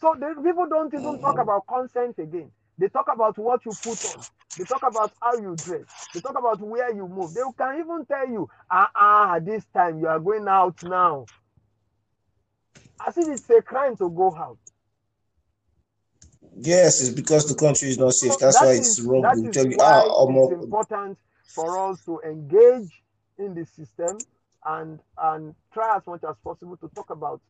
[0.00, 1.20] So the people don't even mm.
[1.20, 1.40] talk mm-hmm.
[1.40, 2.50] about consent again.
[2.78, 4.24] They talk about what you put on.
[4.56, 6.08] They talk about how you dress.
[6.14, 7.34] They talk about where you move.
[7.34, 11.26] They can even tell you, ah, ah, this time you are going out now.
[13.06, 14.58] As if it's a crime to go out.
[16.56, 18.38] Yes, it's because the country is not safe.
[18.38, 19.22] That's that why is, it's wrong.
[19.22, 23.02] That is tell you, ah, it's important for us to engage
[23.38, 24.18] in the system
[24.66, 27.40] and and try as much as possible to talk about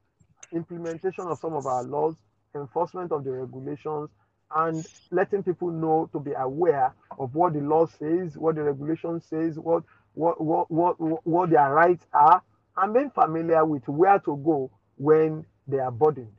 [0.52, 2.16] implementation of some of our laws,
[2.54, 4.10] enforcement of the regulations,
[4.56, 9.20] and letting people know to be aware of what the law says, what the regulation
[9.20, 9.82] says, what
[10.14, 12.42] what what what, what their rights are,
[12.76, 16.32] and being familiar with where to go when they are burdened.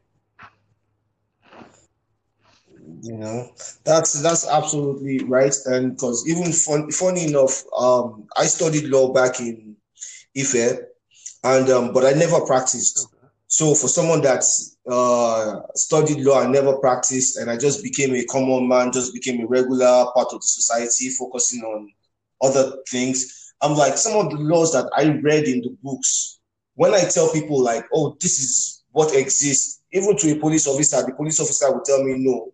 [3.02, 3.54] You know,
[3.84, 5.56] that's that's absolutely right.
[5.66, 9.78] And because even fun, funny enough, um, I studied law back in
[10.38, 10.80] Ife,
[11.44, 13.08] and um, but I never practiced.
[13.08, 13.28] Okay.
[13.48, 14.44] So for someone that
[14.88, 19.42] uh, studied law and never practiced, and I just became a common man, just became
[19.42, 21.92] a regular part of the society, focusing on
[22.42, 23.54] other things.
[23.62, 26.40] I'm like some of the laws that I read in the books.
[26.76, 31.04] When I tell people like, "Oh, this is what exists," even to a police officer,
[31.04, 32.54] the police officer will tell me, "No,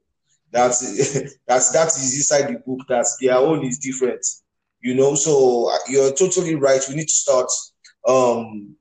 [0.51, 0.79] that's
[1.47, 2.79] that's that is inside the book.
[2.87, 4.25] That their own is different."
[4.85, 6.79] You know, so uh, you're totally right.
[6.87, 7.49] We need to start
[8.07, 8.75] um,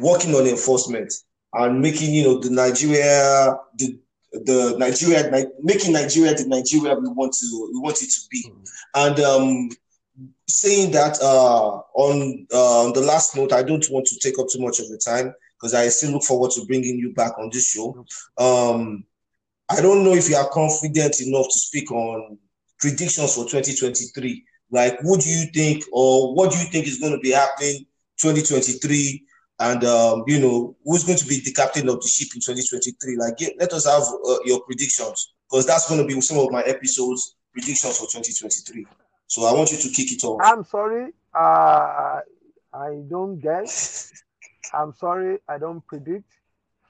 [0.00, 1.14] working on enforcement
[1.52, 3.96] and making you know the Nigeria the
[4.32, 5.30] the Nigeria,
[5.62, 8.52] making Nigeria the Nigeria we want to we want it to be,
[8.96, 9.68] and um,
[10.48, 14.46] saying that uh, on uh, on the last note, I don't want to take up
[14.52, 17.50] too much of the time because I still look forward to bringing you back on
[17.52, 18.04] this show.
[18.36, 19.04] Um,
[19.68, 22.36] I don't know if you are confident enough to speak on
[22.80, 24.44] predictions for 2023.
[24.70, 27.86] Like, what do you think, or what do you think is going to be happening
[28.20, 29.24] 2023?
[29.58, 33.16] And um, you know, who's going to be the captain of the ship in 2023?
[33.16, 36.50] Like, get, let us have uh, your predictions because that's going to be some of
[36.50, 38.86] my episodes predictions for 2023.
[39.26, 40.40] So I want you to kick it off.
[40.42, 42.20] I'm sorry, uh,
[42.72, 44.12] I don't guess.
[44.72, 46.24] I'm sorry, I don't predict.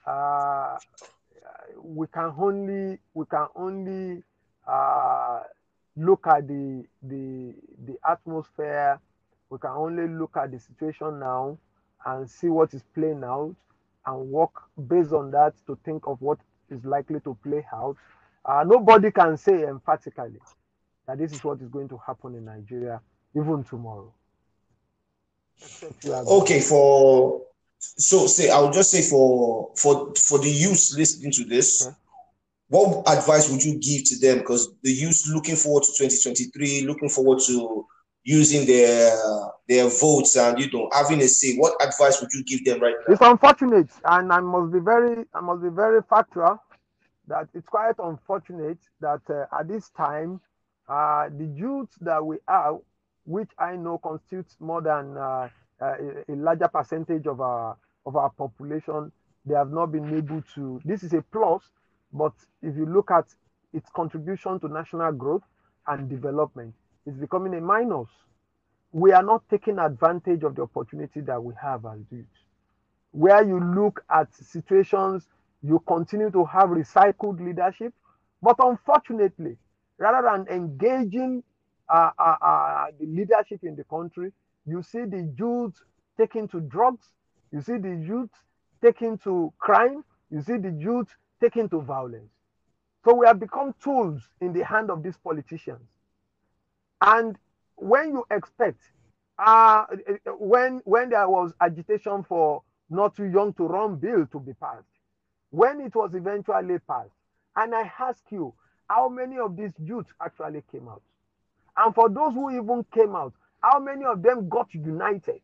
[0.05, 0.77] Uh,
[1.83, 4.23] we can only we can only
[4.67, 5.41] uh,
[5.95, 7.53] look at the the
[7.85, 8.99] the atmosphere.
[9.49, 11.57] We can only look at the situation now
[12.05, 13.53] and see what is playing out
[14.05, 14.51] and work
[14.87, 17.97] based on that to think of what is likely to play out.
[18.45, 20.39] Uh, nobody can say emphatically
[21.07, 23.01] that this is what is going to happen in Nigeria
[23.35, 24.11] even tomorrow.
[26.09, 27.41] Okay, for
[27.79, 31.95] so say I'll just say for for for the youth listening to this, okay.
[32.71, 34.39] What advice would you give to them?
[34.39, 37.85] Because the youth looking forward to 2023, looking forward to
[38.23, 39.17] using their
[39.67, 41.57] their votes and you know having a say.
[41.57, 43.13] What advice would you give them right now?
[43.13, 46.63] It's unfortunate, and I must be very I must be very factual
[47.27, 50.39] that it's quite unfortunate that uh, at this time
[50.87, 52.77] uh, the youth that we have,
[53.25, 55.49] which I know constitutes more than uh,
[55.81, 55.95] uh,
[56.29, 59.11] a, a, larger percentage of our of our population,
[59.45, 60.81] they have not been able to.
[60.85, 61.63] This is a plus,
[62.13, 63.25] but if you look at
[63.73, 65.43] its contribution to national growth
[65.87, 66.73] and development,
[67.05, 68.07] it's becoming a minus.
[68.91, 72.25] We are not taking advantage of the opportunity that we have as youth.
[73.11, 75.27] Where you look at situations,
[75.63, 77.93] you continue to have recycled leadership,
[78.41, 79.57] but unfortunately,
[79.97, 81.43] rather than engaging
[81.89, 84.31] uh, uh, uh, the leadership in the country,
[84.65, 85.75] you see the youth
[86.17, 87.07] taking to drugs,
[87.51, 88.29] you see the youth
[88.83, 91.07] taking to crime, you see the youth
[91.41, 92.31] taking to violence.
[93.03, 95.81] So we have become tools in the hand of these politicians.
[97.01, 97.35] And
[97.75, 98.79] when you expect,
[99.39, 99.85] uh,
[100.37, 104.85] when when there was agitation for not too young to run bill to be passed,
[105.49, 107.09] when it was eventually passed,
[107.55, 108.53] and I ask you,
[108.87, 111.01] how many of these youths actually came out?
[111.75, 115.41] And for those who even came out, how many of them got united?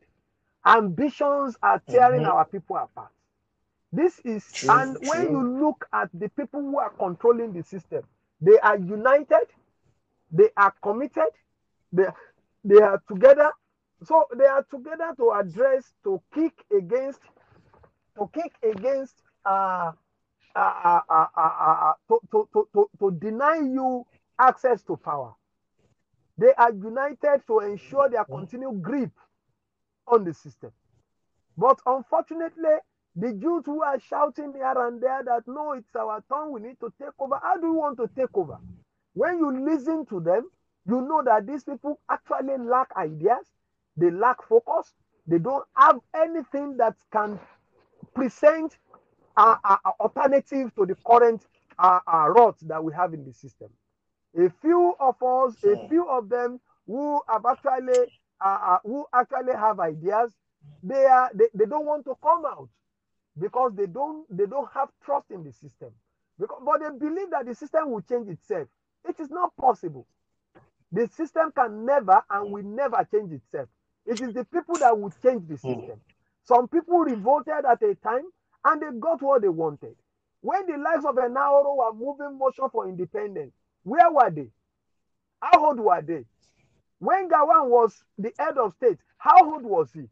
[0.66, 2.32] Ambitions are tearing mm-hmm.
[2.32, 3.12] our people apart.
[3.92, 5.10] This is, true, and true.
[5.10, 8.04] when you look at the people who are controlling the system,
[8.42, 9.48] they are united,
[10.32, 11.32] they are committed,
[11.92, 12.06] they,
[12.64, 13.52] they are together.
[14.04, 17.20] So they are together to address, to kick against,
[18.18, 19.92] to kick against uh,
[20.56, 24.06] uh, uh, uh, to, to, to, to deny you
[24.40, 25.34] access to power.
[26.38, 29.12] They are united to ensure their continued grip
[30.08, 30.72] on the system.
[31.58, 32.76] But unfortunately,
[33.18, 36.80] the Jews who are shouting here and there that no, it's our turn, we need
[36.80, 37.40] to take over.
[37.42, 38.60] How do you want to take over?
[39.14, 40.50] When you listen to them,
[40.88, 43.48] you know that these people actually lack ideas,
[43.98, 44.94] they lack focus,
[45.26, 47.40] they don't have anything that can
[48.14, 48.78] present
[49.36, 49.56] uh,
[50.00, 51.42] alternative to the current
[51.80, 53.70] uh, uh, route that we have in the system.
[54.38, 58.06] A few of us, a few of them who have actually
[58.40, 60.32] uh, uh, who actually have ideas,
[60.84, 62.70] they are they, they don't want to come out
[63.40, 65.92] because they don't they don't have trust in the system.
[66.40, 68.68] Because, but they believe that the system will change itself.
[69.08, 70.06] It is not possible.
[70.92, 73.68] The system can never and will never change itself.
[74.06, 75.80] It is the people that will change the hmm.
[75.80, 76.02] system.
[76.44, 78.24] Some people revolted at a time
[78.64, 79.96] and they got what they wanted.
[80.42, 84.50] When the likes of Enahoro were moving motion for independence, where were they?
[85.42, 86.26] How old were they?
[87.00, 90.08] When Gowon was the head of state, how old was he?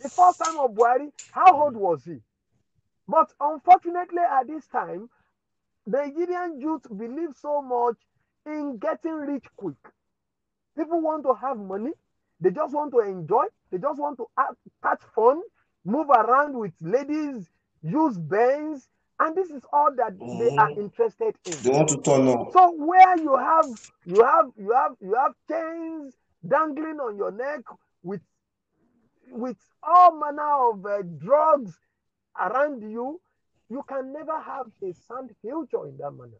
[0.00, 2.16] The first time of Buhari, how old was he?
[3.08, 5.08] But unfortunately, at this time,
[5.86, 7.96] the Nigerian youth believe so much
[8.46, 9.76] in getting rich quick.
[10.76, 11.92] People want to have money.
[12.40, 13.44] They just want to enjoy.
[13.70, 15.42] They just want to have, catch fun
[15.84, 17.48] move around with ladies,
[17.82, 20.38] use bands, and this is all that mm-hmm.
[20.38, 20.80] they are mm-hmm.
[20.80, 21.52] interested in.
[21.62, 22.52] They want to turn up.
[22.52, 23.66] So where you have
[24.06, 26.14] you have you have you have chains
[26.46, 27.60] dangling on your neck
[28.02, 28.20] with
[29.32, 31.78] with all manner of uh, drugs
[32.40, 33.20] around you,
[33.68, 36.38] you can never have a sound future in that manner.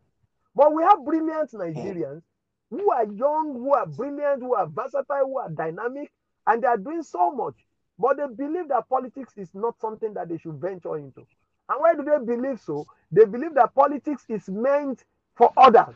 [0.54, 2.22] But we have brilliant Nigerians
[2.70, 6.10] who are young, who are brilliant, who are versatile, who are dynamic,
[6.46, 7.54] and they are doing so much.
[7.98, 11.26] But they believe that politics is not something that they should venture into.
[11.68, 12.86] And why do they believe so?
[13.12, 15.04] They believe that politics is meant
[15.36, 15.94] for others.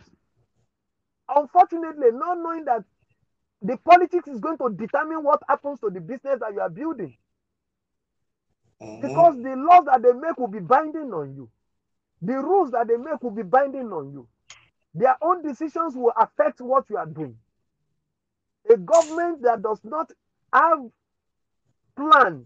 [1.28, 2.84] Unfortunately, not knowing that
[3.64, 7.16] the politics is going to determine what happens to the business that you are building.
[8.80, 9.00] Mm-hmm.
[9.00, 11.48] Because the laws that they make will be binding on you.
[12.20, 14.28] The rules that they make will be binding on you.
[14.94, 17.36] Their own decisions will affect what you are doing.
[18.70, 20.12] A government that does not
[20.52, 20.80] have
[21.96, 22.44] plan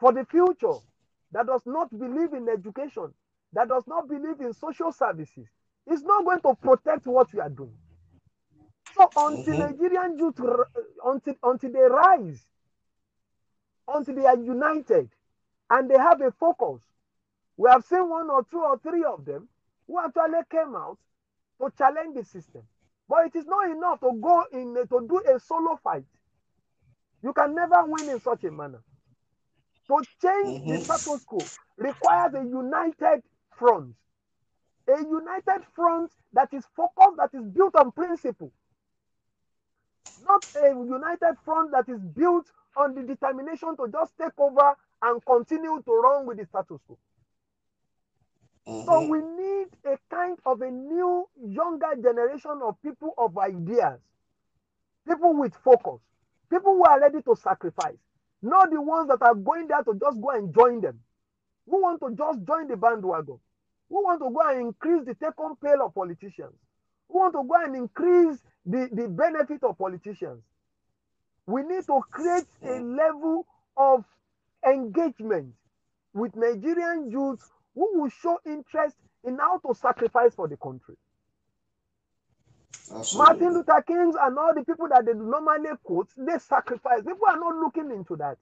[0.00, 0.78] for the future,
[1.32, 3.12] that does not believe in education,
[3.52, 5.46] that does not believe in social services,
[5.90, 7.76] is not going to protect what you are doing.
[8.98, 9.60] So until mm-hmm.
[9.60, 10.40] Nigerian youth,
[11.04, 12.44] until, until they rise,
[13.86, 15.08] until they are united,
[15.70, 16.82] and they have a focus,
[17.56, 19.48] we have seen one or two or three of them
[19.86, 20.98] who actually came out
[21.60, 22.62] to challenge the system.
[23.08, 26.04] But it is not enough to go in to do a solo fight.
[27.22, 28.82] You can never win in such a manner.
[29.86, 30.70] To change mm-hmm.
[30.70, 31.38] the status quo
[31.76, 33.22] requires a united
[33.56, 33.94] front.
[34.88, 38.52] A united front that is focused, that is built on principle.
[40.26, 45.24] Not a united front that is built on the determination to just take over and
[45.24, 46.98] continue to run with the status quo.
[48.66, 48.84] Mm-hmm.
[48.84, 53.98] So we need a kind of a new, younger generation of people of ideas,
[55.06, 56.00] people with focus,
[56.50, 57.96] people who are ready to sacrifice,
[58.42, 61.00] not the ones that are going there to just go and join them,
[61.68, 63.38] who want to just join the bandwagon,
[63.88, 66.54] who want to go and increase the take-home pay of politicians,
[67.08, 68.38] who want to go and increase
[68.68, 70.42] the, the benefit of politicians.
[71.46, 73.46] We need to create a level
[73.76, 74.04] of
[74.66, 75.54] engagement
[76.12, 77.40] with Nigerian youth
[77.74, 80.96] who will show interest in how to sacrifice for the country.
[82.94, 83.18] Absolutely.
[83.18, 87.00] Martin Luther King and all the people that they normally quote, they sacrifice.
[87.00, 88.36] People are not looking into that.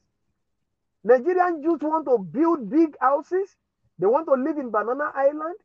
[1.05, 3.49] Nigerian youth want to build big houses.
[3.99, 5.57] They want to live in Banana Island.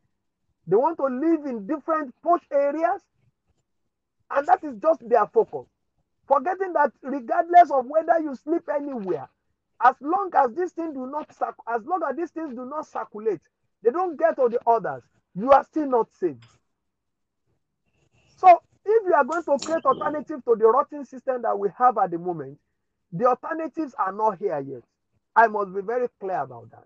[0.68, 3.02] They want to live in different posh areas.
[4.34, 5.68] And that is just their focus.
[6.26, 9.28] Forgetting that regardless of whether you sleep anywhere,
[9.84, 11.28] as long as these things do not
[11.68, 13.40] as long as these things do not circulate,
[13.82, 15.02] they don't get to the others,
[15.34, 16.44] you are still not saved.
[18.36, 18.48] So
[18.84, 22.10] if you are going to create alternative to the rotten system that we have at
[22.10, 22.58] the moment,
[23.12, 24.82] the alternatives are not here yet.
[25.36, 26.84] I must be very clear about that.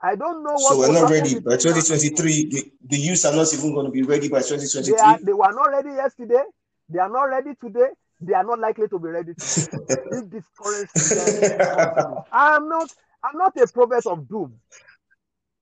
[0.00, 0.72] I don't know what.
[0.72, 2.48] So we're not ready by 2023.
[2.50, 4.92] The, the youths are not even going to be ready by 2023.
[4.92, 6.42] They, are, they were not ready yesterday.
[6.88, 7.88] They are not ready today.
[8.20, 10.88] They are not likely to be ready if this current
[12.32, 12.90] I am not.
[13.22, 14.54] I'm not a prophet of doom.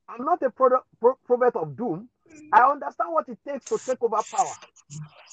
[0.08, 2.08] I'm not a product, pro- prophet of doom.
[2.52, 4.52] I understand what it takes to take over power.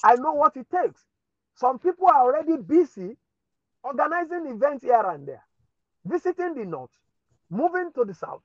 [0.02, 1.00] I know what it takes.
[1.56, 3.16] Some people are already busy
[3.84, 5.44] organizing events here and there,
[6.04, 6.90] visiting the north,
[7.50, 8.42] moving to the south,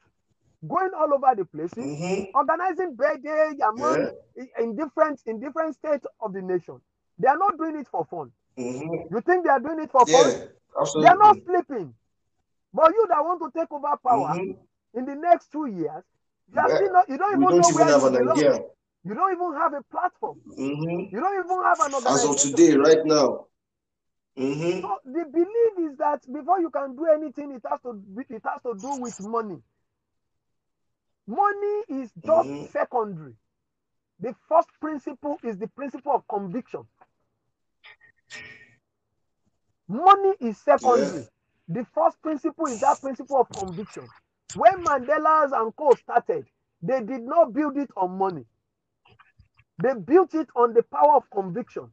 [0.66, 2.36] going all over the places, mm-hmm.
[2.36, 4.44] organizing birthday among yeah.
[4.60, 6.80] in different in different states of the nation.
[7.20, 8.32] They are not doing it for fun.
[8.58, 9.14] Mm-hmm.
[9.14, 10.48] You think they are doing it for yeah, fun?
[10.80, 11.02] Absolutely.
[11.04, 11.94] They are not sleeping.
[12.74, 14.98] But you that want to take over power mm-hmm.
[14.98, 16.04] in the next two years,
[16.54, 16.88] you, yeah.
[16.92, 18.66] not, you don't even don't know even where have you.
[19.06, 20.40] You don't even have a platform.
[20.52, 21.16] Mm-hmm.
[21.16, 22.30] You don't even have an organization.
[22.30, 23.46] As of today, right now.
[24.38, 24.82] Mm-hmm.
[24.82, 28.62] So the belief is that before you can do anything, it has to it has
[28.64, 29.58] to do with money.
[31.28, 32.66] Money is just mm-hmm.
[32.72, 33.34] secondary.
[34.20, 36.84] The first principle is the principle of conviction.
[39.88, 41.28] Money is secondary.
[41.68, 44.08] The first principle is that principle of conviction.
[44.56, 46.46] When Mandela's and Co started,
[46.82, 48.46] they did not build it on money.
[49.84, 51.92] They built it on the power of conviction.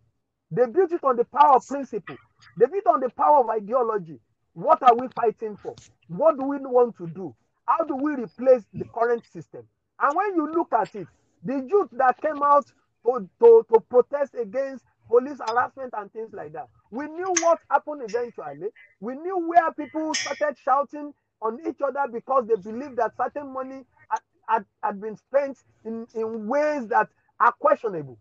[0.51, 2.17] They built it on the power of principle.
[2.59, 4.21] They built it on the power of ideology.
[4.53, 5.75] What are we fighting for?
[6.07, 7.35] What do we want to do?
[7.67, 9.63] How do we replace the current system?
[10.01, 11.07] And when you look at it,
[11.45, 12.67] the youth that came out
[13.07, 18.03] to, to, to protest against police harassment and things like that, we knew what happened
[18.05, 18.69] eventually.
[19.01, 21.13] We knew where people started shouting
[21.43, 26.07] on each other because they believed that certain money had, had, had been spent in,
[26.15, 27.09] in ways that
[27.41, 28.19] are questionable.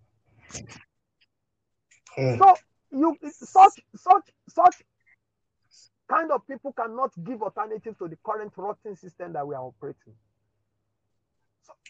[2.17, 2.37] Mm.
[2.37, 2.55] So
[2.91, 4.83] you such such such
[6.13, 10.13] kind of people cannot give alternatives to the current rotten system that we are operating.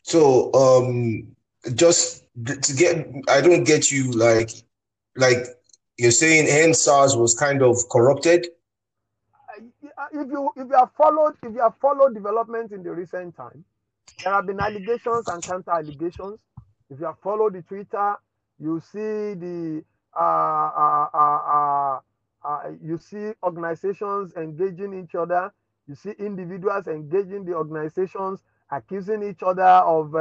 [0.04, 1.36] So um
[1.76, 4.52] just to get I don't get you like
[5.16, 5.46] like
[5.98, 8.48] you're saying EndSARS was kind of corrupted
[10.14, 13.64] if you if you have followed if you have followed developments in the recent time,
[14.24, 16.40] there have been allegations and counter allegations.
[16.90, 18.16] If you have followed the Twitter,
[18.60, 19.84] you see the
[20.16, 22.00] uh, uh, uh,
[22.44, 25.52] uh, you see organizations engaging each other.
[25.88, 28.42] You see individuals engaging the organizations
[28.72, 30.12] accusing each other of